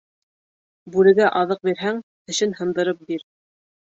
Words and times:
Бүрегә 0.95 1.27
аҙыҡ 1.41 1.61
бирһәң, 1.69 2.01
тешен 2.31 2.57
һындырып 2.61 3.03
бир. 3.13 3.27